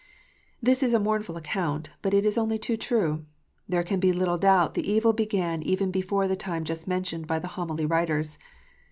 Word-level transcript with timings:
This 0.63 0.81
is 0.81 0.95
a 0.95 0.99
mournful 0.99 1.37
account, 1.37 1.91
but 2.01 2.11
it 2.11 2.25
is 2.25 2.35
only 2.35 2.57
too 2.57 2.75
true. 2.75 3.27
There 3.69 3.83
can 3.83 3.99
be 3.99 4.11
little 4.11 4.39
doubt 4.39 4.73
the 4.73 4.91
evil 4.91 5.13
began 5.13 5.61
even 5.61 5.91
before 5.91 6.27
the 6.27 6.35
time 6.35 6.63
just 6.63 6.87
mentioned 6.87 7.27
by 7.27 7.37
the 7.37 7.49
Homily 7.49 7.85
writers. 7.85 8.39